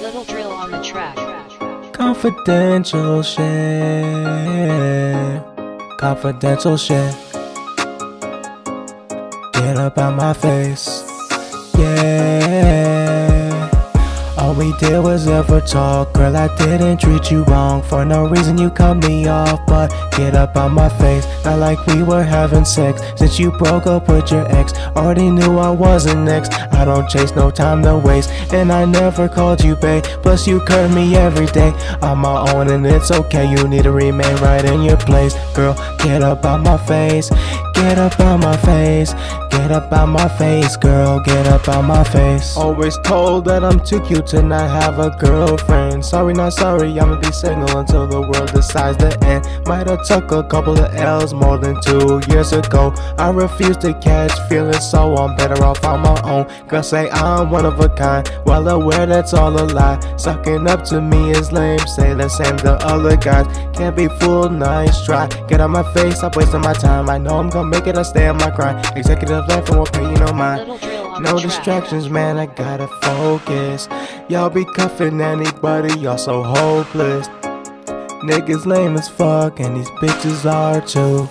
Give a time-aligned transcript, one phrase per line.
[0.00, 1.14] Lil Drill on the track.
[1.92, 3.44] Confidential shit.
[5.98, 7.14] Confidential shit.
[9.52, 11.09] Get up on my face.
[14.60, 16.12] We did was ever talk.
[16.12, 17.82] Girl, I didn't treat you wrong.
[17.82, 19.58] For no reason, you cut me off.
[19.66, 21.26] But get up on my face.
[21.44, 23.00] Not like we were having sex.
[23.16, 26.52] Since you broke up with your ex, already knew I wasn't next.
[26.74, 28.30] I don't chase, no time to waste.
[28.52, 30.04] And I never called you babe.
[30.22, 31.72] Plus, you curve me every day.
[32.02, 33.50] I'm on my own, and it's okay.
[33.50, 35.34] You need to remain right in your place.
[35.54, 37.30] Girl, get up on my face.
[37.74, 39.14] Get up on my face.
[39.50, 41.18] Get up on my face, girl.
[41.20, 42.56] Get up on my face.
[42.56, 46.04] Always told that I'm too cute to not have a girlfriend.
[46.04, 46.98] Sorry, not sorry.
[47.00, 49.46] I'ma be single until the world decides to end.
[49.66, 52.92] Might have took a couple of L's more than two years ago.
[53.18, 56.46] I refuse to catch feelings, so I'm better off on my own.
[56.68, 58.30] Girl say I'm one of a kind.
[58.44, 59.98] Well aware that's all a lie.
[60.16, 61.86] Sucking up to me is lame.
[61.96, 63.46] Say the same to other guys.
[63.76, 65.26] Can't be fooled, nice try.
[65.48, 67.08] Get on my face, I'm wasting my time.
[67.08, 68.84] I know I'm gonna make it, I stay on my grind.
[68.96, 70.99] Executive life and won't pay you no mind.
[71.20, 73.88] Lil Drill on No distractions, man, I gotta focus.
[74.28, 77.28] Y'all be cuffing anybody, y'all so hopeless.
[78.24, 81.28] Niggas lame as fuck, and these bitches are too.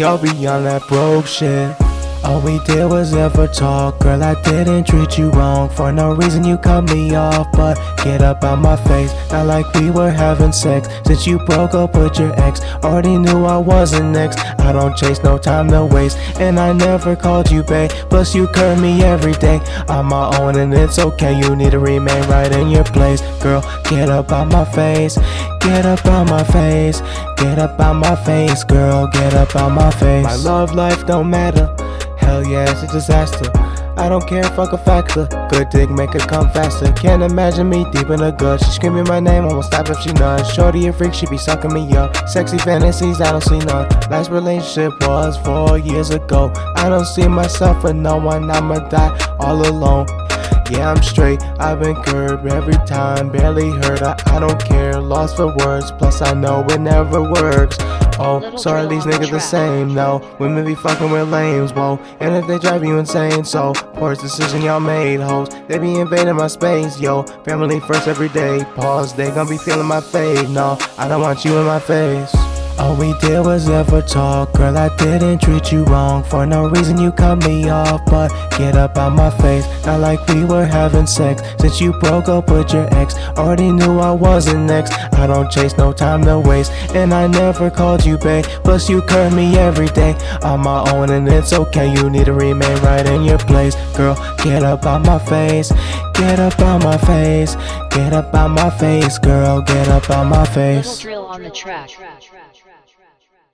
[0.00, 1.81] Y'all be on that broke shit.
[2.24, 4.22] All we did was ever talk, girl.
[4.22, 5.68] I didn't treat you wrong.
[5.68, 7.48] For no reason, you cut me off.
[7.52, 10.88] But get up on my face, not like we were having sex.
[11.04, 14.38] Since you broke up with your ex, already knew I wasn't next.
[14.60, 16.16] I don't chase, no time to waste.
[16.38, 17.90] And I never called you babe.
[18.08, 19.60] Plus, you curve me every day.
[19.88, 21.36] I'm my own, and it's okay.
[21.36, 23.20] You need to remain right in your place.
[23.42, 25.18] Girl, get up on my face.
[25.60, 27.00] Get up on my face.
[27.36, 29.08] Get up on my face, girl.
[29.08, 30.24] Get up on my face.
[30.24, 31.74] My love life don't matter.
[32.22, 33.50] Hell yeah, it's a disaster.
[33.96, 35.28] I don't care, fuck a factor.
[35.50, 36.90] Good dick, make it come faster.
[36.92, 38.64] Can't imagine me deep in the gut.
[38.64, 40.42] She screaming my name, almost stop if she none.
[40.44, 42.16] Shorty a freak, she be sucking me up.
[42.28, 43.88] Sexy fantasies, I don't see none.
[44.10, 46.52] Last relationship was four years ago.
[46.76, 50.06] I don't see myself with no one, I'ma die all alone.
[50.70, 55.36] Yeah, I'm straight, I've been curbed every time, barely hurt, I, I don't care, lost
[55.36, 57.76] for words, plus I know it never works.
[58.24, 60.22] Oh, sorry, these niggas the same, no.
[60.38, 61.98] Women be fucking with lames, whoa.
[62.20, 65.48] And if they drive you insane, so poorest decision y'all made, hoes.
[65.66, 67.24] They be invading my space, yo.
[67.44, 70.78] Family first every day, pause, they gon' be feeling my fade, no.
[70.98, 72.51] I don't want you in my face.
[72.82, 74.76] All we did was ever talk, girl.
[74.76, 76.24] I didn't treat you wrong.
[76.24, 78.04] For no reason, you cut me off.
[78.06, 81.42] But get up on my face, not like we were having sex.
[81.60, 84.94] Since you broke up with your ex, already knew I wasn't next.
[85.14, 86.72] I don't chase, no time to waste.
[86.92, 88.46] And I never called you babe.
[88.64, 91.86] Plus, you curve me every day I'm on my own, and it's okay.
[91.94, 94.16] You need to remain right in your place, girl.
[94.42, 95.70] Get up on my face,
[96.14, 97.54] get up on my face,
[97.90, 99.62] get up on my face, girl.
[99.62, 100.98] Get up on my Little face.
[100.98, 101.50] drill on the
[102.62, 103.51] track.